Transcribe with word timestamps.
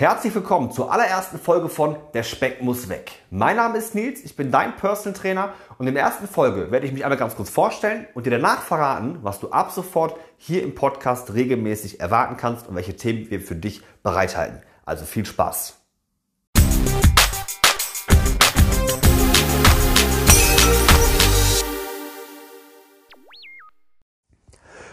Herzlich 0.00 0.32
willkommen 0.32 0.70
zur 0.70 0.92
allerersten 0.92 1.40
Folge 1.40 1.68
von 1.68 1.96
Der 2.14 2.22
Speck 2.22 2.62
muss 2.62 2.88
weg. 2.88 3.10
Mein 3.30 3.56
Name 3.56 3.78
ist 3.78 3.96
Nils, 3.96 4.24
ich 4.24 4.36
bin 4.36 4.52
dein 4.52 4.76
Personal 4.76 5.18
Trainer 5.18 5.54
und 5.76 5.88
in 5.88 5.94
der 5.94 6.04
ersten 6.04 6.28
Folge 6.28 6.70
werde 6.70 6.86
ich 6.86 6.92
mich 6.92 7.02
einmal 7.02 7.18
ganz 7.18 7.34
kurz 7.34 7.50
vorstellen 7.50 8.06
und 8.14 8.24
dir 8.24 8.30
danach 8.30 8.62
verraten, 8.62 9.18
was 9.22 9.40
du 9.40 9.50
ab 9.50 9.72
sofort 9.72 10.14
hier 10.36 10.62
im 10.62 10.76
Podcast 10.76 11.34
regelmäßig 11.34 11.98
erwarten 11.98 12.36
kannst 12.36 12.68
und 12.68 12.76
welche 12.76 12.94
Themen 12.94 13.28
wir 13.28 13.40
für 13.40 13.56
dich 13.56 13.82
bereithalten. 14.04 14.62
Also 14.84 15.04
viel 15.04 15.26
Spaß. 15.26 15.80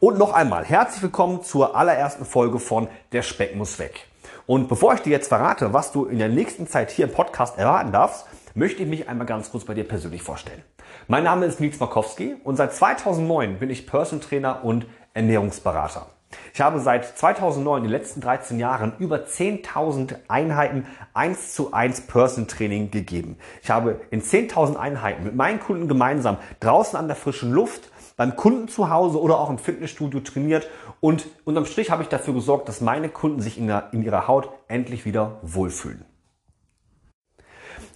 Und 0.00 0.16
noch 0.16 0.32
einmal 0.32 0.64
herzlich 0.64 1.02
willkommen 1.02 1.42
zur 1.42 1.76
allerersten 1.76 2.24
Folge 2.24 2.58
von 2.58 2.88
Der 3.12 3.20
Speck 3.20 3.56
muss 3.56 3.78
weg. 3.78 4.06
Und 4.46 4.68
bevor 4.68 4.94
ich 4.94 5.00
dir 5.00 5.10
jetzt 5.10 5.26
verrate, 5.26 5.72
was 5.72 5.90
du 5.90 6.04
in 6.04 6.20
der 6.20 6.28
nächsten 6.28 6.68
Zeit 6.68 6.92
hier 6.92 7.06
im 7.06 7.12
Podcast 7.12 7.58
erwarten 7.58 7.90
darfst, 7.90 8.26
möchte 8.54 8.84
ich 8.84 8.88
mich 8.88 9.08
einmal 9.08 9.26
ganz 9.26 9.50
kurz 9.50 9.64
bei 9.64 9.74
dir 9.74 9.82
persönlich 9.82 10.22
vorstellen. 10.22 10.62
Mein 11.08 11.24
Name 11.24 11.46
ist 11.46 11.58
Nils 11.58 11.80
Markowski 11.80 12.36
und 12.44 12.54
seit 12.54 12.72
2009 12.72 13.58
bin 13.58 13.70
ich 13.70 13.88
Person 13.88 14.20
Trainer 14.20 14.64
und 14.64 14.86
Ernährungsberater. 15.14 16.06
Ich 16.54 16.60
habe 16.60 16.78
seit 16.78 17.18
2009, 17.18 17.78
in 17.78 17.84
den 17.84 17.90
letzten 17.90 18.20
13 18.20 18.60
Jahren, 18.60 18.92
über 19.00 19.16
10.000 19.16 20.14
Einheiten 20.28 20.86
1 21.12 21.54
zu 21.54 21.72
1 21.72 22.02
Person 22.02 22.46
Training 22.46 22.92
gegeben. 22.92 23.38
Ich 23.62 23.70
habe 23.70 24.00
in 24.10 24.22
10.000 24.22 24.76
Einheiten 24.76 25.24
mit 25.24 25.34
meinen 25.34 25.58
Kunden 25.58 25.88
gemeinsam 25.88 26.36
draußen 26.60 26.96
an 26.96 27.08
der 27.08 27.16
frischen 27.16 27.52
Luft 27.52 27.90
beim 28.16 28.34
Kunden 28.34 28.68
zu 28.68 28.90
Hause 28.90 29.20
oder 29.20 29.38
auch 29.38 29.50
im 29.50 29.58
Fitnessstudio 29.58 30.20
trainiert 30.20 30.66
und 31.00 31.26
unterm 31.44 31.66
Strich 31.66 31.90
habe 31.90 32.02
ich 32.02 32.08
dafür 32.08 32.34
gesorgt, 32.34 32.68
dass 32.68 32.80
meine 32.80 33.08
Kunden 33.08 33.40
sich 33.40 33.58
in, 33.58 33.66
der, 33.66 33.90
in 33.92 34.02
ihrer 34.02 34.26
Haut 34.26 34.48
endlich 34.68 35.04
wieder 35.04 35.38
wohlfühlen. 35.42 36.04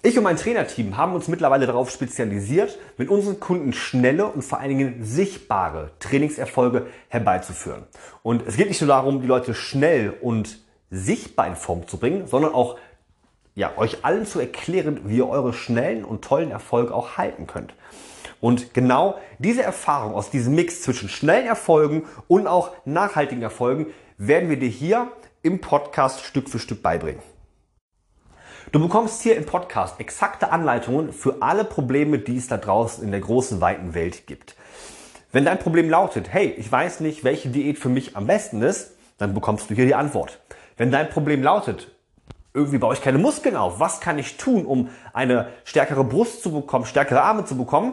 Ich 0.02 0.16
und 0.16 0.24
mein 0.24 0.36
Trainerteam 0.36 0.96
haben 0.96 1.14
uns 1.14 1.28
mittlerweile 1.28 1.66
darauf 1.66 1.90
spezialisiert, 1.90 2.78
mit 2.96 3.10
unseren 3.10 3.38
Kunden 3.38 3.74
schnelle 3.74 4.26
und 4.26 4.42
vor 4.42 4.58
allen 4.58 4.70
Dingen 4.70 5.04
sichtbare 5.04 5.90
Trainingserfolge 5.98 6.86
herbeizuführen. 7.08 7.82
Und 8.22 8.46
es 8.46 8.56
geht 8.56 8.68
nicht 8.68 8.80
nur 8.80 8.88
darum, 8.88 9.20
die 9.20 9.26
Leute 9.26 9.52
schnell 9.52 10.14
und 10.22 10.58
sichtbar 10.90 11.48
in 11.48 11.56
Form 11.56 11.86
zu 11.86 11.98
bringen, 11.98 12.26
sondern 12.26 12.54
auch 12.54 12.78
ja, 13.54 13.76
euch 13.76 14.02
allen 14.02 14.24
zu 14.24 14.40
erklären, 14.40 15.00
wie 15.04 15.18
ihr 15.18 15.28
eure 15.28 15.52
schnellen 15.52 16.06
und 16.06 16.24
tollen 16.24 16.50
Erfolge 16.50 16.94
auch 16.94 17.18
halten 17.18 17.46
könnt. 17.46 17.74
Und 18.40 18.74
genau 18.74 19.16
diese 19.38 19.62
Erfahrung 19.62 20.14
aus 20.14 20.30
diesem 20.30 20.54
Mix 20.54 20.82
zwischen 20.82 21.08
schnellen 21.08 21.46
Erfolgen 21.46 22.04
und 22.26 22.46
auch 22.46 22.70
nachhaltigen 22.84 23.42
Erfolgen 23.42 23.86
werden 24.16 24.48
wir 24.48 24.58
dir 24.58 24.68
hier 24.68 25.08
im 25.42 25.60
Podcast 25.60 26.20
Stück 26.20 26.48
für 26.48 26.58
Stück 26.58 26.82
beibringen. 26.82 27.22
Du 28.72 28.78
bekommst 28.78 29.22
hier 29.22 29.36
im 29.36 29.46
Podcast 29.46 29.98
exakte 29.98 30.52
Anleitungen 30.52 31.12
für 31.12 31.42
alle 31.42 31.64
Probleme, 31.64 32.18
die 32.18 32.36
es 32.36 32.46
da 32.46 32.56
draußen 32.56 33.02
in 33.02 33.10
der 33.10 33.20
großen, 33.20 33.60
weiten 33.60 33.94
Welt 33.94 34.26
gibt. 34.26 34.54
Wenn 35.32 35.44
dein 35.44 35.58
Problem 35.58 35.90
lautet, 35.90 36.32
hey, 36.32 36.54
ich 36.56 36.70
weiß 36.70 37.00
nicht, 37.00 37.24
welche 37.24 37.48
Diät 37.48 37.78
für 37.78 37.88
mich 37.88 38.16
am 38.16 38.26
besten 38.26 38.62
ist, 38.62 38.92
dann 39.18 39.34
bekommst 39.34 39.70
du 39.70 39.74
hier 39.74 39.86
die 39.86 39.94
Antwort. 39.94 40.40
Wenn 40.76 40.90
dein 40.90 41.10
Problem 41.10 41.42
lautet, 41.42 41.92
irgendwie 42.54 42.78
baue 42.78 42.94
ich 42.94 43.02
keine 43.02 43.18
Muskeln 43.18 43.56
auf, 43.56 43.80
was 43.80 44.00
kann 44.00 44.18
ich 44.18 44.36
tun, 44.36 44.66
um 44.66 44.88
eine 45.12 45.48
stärkere 45.64 46.04
Brust 46.04 46.42
zu 46.42 46.52
bekommen, 46.52 46.84
stärkere 46.84 47.22
Arme 47.22 47.44
zu 47.44 47.56
bekommen, 47.56 47.92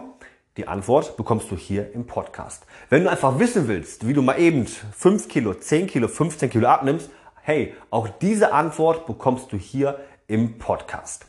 die 0.57 0.67
Antwort 0.67 1.17
bekommst 1.17 1.51
du 1.51 1.55
hier 1.55 1.93
im 1.93 2.07
Podcast. 2.07 2.65
Wenn 2.89 3.03
du 3.03 3.11
einfach 3.11 3.37
wissen 3.39 3.67
willst, 3.67 4.07
wie 4.07 4.13
du 4.13 4.21
mal 4.21 4.39
eben 4.39 4.65
5 4.65 5.27
Kilo, 5.27 5.53
10 5.53 5.87
Kilo, 5.87 6.07
15 6.07 6.49
Kilo 6.49 6.67
abnimmst, 6.67 7.09
hey, 7.43 7.73
auch 7.91 8.07
diese 8.07 8.53
Antwort 8.53 9.05
bekommst 9.05 9.51
du 9.51 9.57
hier 9.57 9.99
im 10.27 10.57
Podcast. 10.57 11.27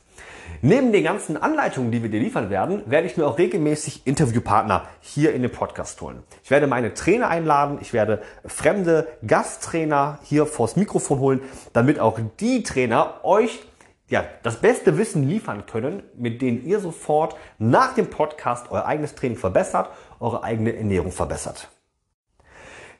Neben 0.62 0.92
den 0.92 1.04
ganzen 1.04 1.36
Anleitungen, 1.36 1.92
die 1.92 2.02
wir 2.02 2.10
dir 2.10 2.20
liefern 2.20 2.50
werden, 2.50 2.82
werde 2.86 3.06
ich 3.06 3.16
mir 3.16 3.26
auch 3.26 3.38
regelmäßig 3.38 4.06
Interviewpartner 4.06 4.88
hier 5.00 5.34
in 5.34 5.42
den 5.42 5.52
Podcast 5.52 6.00
holen. 6.00 6.22
Ich 6.42 6.50
werde 6.50 6.66
meine 6.66 6.94
Trainer 6.94 7.28
einladen, 7.28 7.78
ich 7.80 7.92
werde 7.92 8.22
fremde 8.46 9.06
Gasttrainer 9.26 10.18
hier 10.24 10.46
vors 10.46 10.74
Mikrofon 10.74 11.20
holen, 11.20 11.40
damit 11.74 12.00
auch 12.00 12.18
die 12.40 12.62
Trainer 12.62 13.20
euch 13.22 13.60
ja, 14.08 14.24
das 14.42 14.60
beste 14.60 14.96
Wissen 14.96 15.28
liefern 15.28 15.66
können, 15.66 16.02
mit 16.16 16.40
denen 16.40 16.64
ihr 16.64 16.80
sofort 16.80 17.36
nach 17.58 17.94
dem 17.94 18.08
Podcast 18.08 18.70
euer 18.70 18.86
eigenes 18.86 19.14
Training 19.14 19.38
verbessert, 19.38 19.90
eure 20.18 20.42
eigene 20.42 20.76
Ernährung 20.76 21.12
verbessert. 21.12 21.68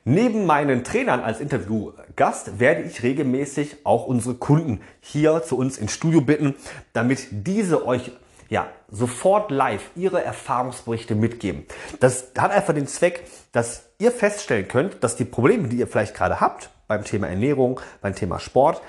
Neben 0.05 0.45
meinen 0.45 0.83
Trainern 0.83 1.19
als 1.19 1.39
Interviewgast 1.39 2.59
werde 2.59 2.83
ich 2.83 3.03
regelmäßig 3.03 3.85
auch 3.85 4.07
unsere 4.07 4.35
Kunden 4.35 4.81
hier 5.01 5.43
zu 5.43 5.57
uns 5.57 5.77
ins 5.77 5.91
Studio 5.91 6.21
bitten, 6.21 6.55
damit 6.93 7.27
diese 7.31 7.85
euch 7.85 8.11
ja, 8.47 8.67
sofort 8.89 9.51
live 9.51 9.91
ihre 9.95 10.23
Erfahrungsberichte 10.23 11.15
mitgeben. 11.15 11.65
Das 11.99 12.31
hat 12.37 12.51
einfach 12.51 12.73
den 12.73 12.87
Zweck, 12.87 13.23
dass 13.51 13.83
ihr 13.99 14.11
feststellen 14.11 14.67
könnt, 14.67 15.03
dass 15.03 15.15
die 15.15 15.25
Probleme, 15.25 15.67
die 15.67 15.77
ihr 15.77 15.87
vielleicht 15.87 16.15
gerade 16.15 16.39
habt 16.39 16.69
beim 16.87 17.03
Thema 17.03 17.27
Ernährung, 17.27 17.79
beim 18.01 18.15
Thema 18.15 18.39
Sport, 18.39 18.81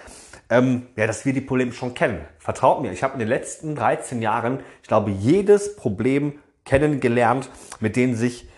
ähm, 0.51 0.89
ja, 0.97 1.07
dass 1.07 1.25
wir 1.25 1.33
die 1.33 1.41
Probleme 1.41 1.73
schon 1.73 1.95
kennen. 1.95 2.21
Vertraut 2.39 2.83
mir, 2.83 2.93
ich 2.93 3.03
habe 3.03 3.15
in 3.15 3.21
den 3.21 3.29
letzten 3.29 3.77
13 3.77 4.21
Jahren, 4.21 4.61
ich 4.83 4.89
glaube, 4.89 5.11
jedes 5.11 5.77
Problem 5.77 6.35
kennengelernt, 6.65 7.49
mit 7.79 7.97
denen 7.97 8.17
sich 8.17 8.49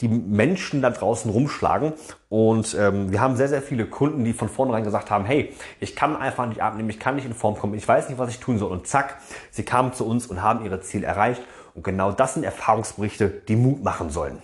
die 0.00 0.08
Menschen 0.08 0.82
da 0.82 0.90
draußen 0.90 1.30
rumschlagen. 1.30 1.92
Und 2.28 2.76
ähm, 2.78 3.10
wir 3.10 3.20
haben 3.20 3.36
sehr, 3.36 3.48
sehr 3.48 3.62
viele 3.62 3.86
Kunden, 3.86 4.24
die 4.24 4.32
von 4.32 4.48
vornherein 4.48 4.84
gesagt 4.84 5.10
haben, 5.10 5.24
hey, 5.24 5.52
ich 5.80 5.96
kann 5.96 6.16
einfach 6.16 6.46
nicht 6.46 6.62
abnehmen, 6.62 6.90
ich 6.90 7.00
kann 7.00 7.16
nicht 7.16 7.24
in 7.24 7.34
Form 7.34 7.56
kommen, 7.56 7.74
ich 7.74 7.86
weiß 7.86 8.08
nicht, 8.08 8.18
was 8.18 8.30
ich 8.30 8.38
tun 8.38 8.58
soll. 8.58 8.70
Und 8.70 8.86
zack, 8.86 9.16
sie 9.50 9.64
kamen 9.64 9.92
zu 9.92 10.06
uns 10.06 10.26
und 10.26 10.42
haben 10.42 10.64
ihre 10.64 10.80
Ziele 10.80 11.06
erreicht. 11.06 11.42
Und 11.74 11.82
genau 11.82 12.12
das 12.12 12.34
sind 12.34 12.44
Erfahrungsberichte, 12.44 13.28
die 13.28 13.56
Mut 13.56 13.82
machen 13.82 14.10
sollen. 14.10 14.42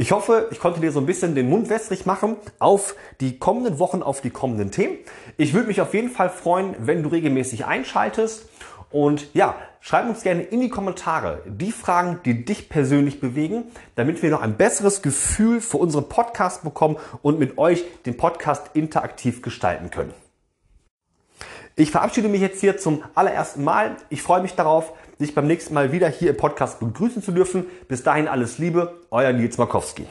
Ich 0.00 0.12
hoffe, 0.12 0.46
ich 0.52 0.60
konnte 0.60 0.78
dir 0.78 0.92
so 0.92 1.00
ein 1.00 1.06
bisschen 1.06 1.34
den 1.34 1.50
Mund 1.50 1.70
wässrig 1.70 2.06
machen 2.06 2.36
auf 2.60 2.94
die 3.20 3.40
kommenden 3.40 3.80
Wochen, 3.80 4.04
auf 4.04 4.20
die 4.20 4.30
kommenden 4.30 4.70
Themen. 4.70 4.96
Ich 5.36 5.54
würde 5.54 5.66
mich 5.66 5.80
auf 5.80 5.92
jeden 5.92 6.08
Fall 6.08 6.30
freuen, 6.30 6.76
wenn 6.78 7.02
du 7.02 7.08
regelmäßig 7.08 7.66
einschaltest. 7.66 8.48
Und 8.92 9.34
ja, 9.34 9.56
schreib 9.80 10.08
uns 10.08 10.22
gerne 10.22 10.42
in 10.42 10.60
die 10.60 10.68
Kommentare 10.68 11.42
die 11.46 11.72
Fragen, 11.72 12.20
die 12.24 12.44
dich 12.44 12.68
persönlich 12.68 13.20
bewegen, 13.20 13.64
damit 13.96 14.22
wir 14.22 14.30
noch 14.30 14.40
ein 14.40 14.56
besseres 14.56 15.02
Gefühl 15.02 15.60
für 15.60 15.78
unseren 15.78 16.08
Podcast 16.08 16.62
bekommen 16.62 16.96
und 17.22 17.40
mit 17.40 17.58
euch 17.58 17.84
den 18.06 18.16
Podcast 18.16 18.70
interaktiv 18.74 19.42
gestalten 19.42 19.90
können. 19.90 20.14
Ich 21.78 21.92
verabschiede 21.92 22.26
mich 22.26 22.40
jetzt 22.40 22.60
hier 22.60 22.76
zum 22.76 23.04
allerersten 23.14 23.62
Mal. 23.62 23.98
Ich 24.08 24.20
freue 24.20 24.42
mich 24.42 24.56
darauf, 24.56 24.94
dich 25.20 25.32
beim 25.36 25.46
nächsten 25.46 25.74
Mal 25.74 25.92
wieder 25.92 26.08
hier 26.08 26.30
im 26.30 26.36
Podcast 26.36 26.80
begrüßen 26.80 27.22
zu 27.22 27.30
dürfen. 27.30 27.66
Bis 27.86 28.02
dahin 28.02 28.26
alles 28.26 28.58
Liebe, 28.58 28.98
euer 29.12 29.32
Nils 29.32 29.58
Markowski. 29.58 30.08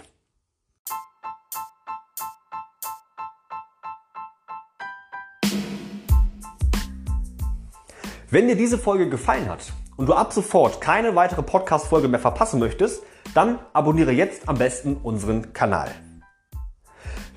Wenn 8.29 8.47
dir 8.47 8.55
diese 8.55 8.77
Folge 8.77 9.09
gefallen 9.09 9.49
hat 9.49 9.73
und 9.97 10.07
du 10.07 10.13
ab 10.13 10.31
sofort 10.31 10.79
keine 10.79 11.17
weitere 11.17 11.43
Podcast-Folge 11.43 12.07
mehr 12.07 12.21
verpassen 12.21 12.61
möchtest, 12.61 13.03
dann 13.33 13.59
abonniere 13.73 14.13
jetzt 14.13 14.47
am 14.47 14.57
besten 14.57 14.95
unseren 15.03 15.51
Kanal. 15.51 15.89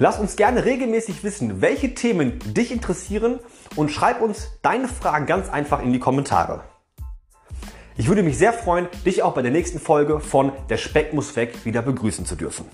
Lass 0.02 0.18
uns 0.18 0.36
gerne 0.36 0.64
regelmäßig 0.64 1.24
wissen, 1.24 1.60
welche 1.60 1.92
Themen 1.92 2.38
dich 2.54 2.72
interessieren 2.72 3.38
und 3.76 3.90
schreib 3.90 4.22
uns 4.22 4.48
deine 4.62 4.88
Fragen 4.88 5.26
ganz 5.26 5.50
einfach 5.50 5.82
in 5.82 5.92
die 5.92 5.98
Kommentare. 5.98 6.64
Ich 7.98 8.08
würde 8.08 8.22
mich 8.22 8.38
sehr 8.38 8.54
freuen, 8.54 8.88
dich 9.04 9.22
auch 9.22 9.34
bei 9.34 9.42
der 9.42 9.50
nächsten 9.50 9.78
Folge 9.78 10.18
von 10.18 10.52
Der 10.70 10.78
Speck 10.78 11.12
muss 11.12 11.36
weg 11.36 11.66
wieder 11.66 11.82
begrüßen 11.82 12.24
zu 12.24 12.34
dürfen. 12.34 12.64